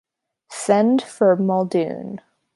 Send 0.49 1.03
for 1.03 1.35
Muldoon! 1.35 2.21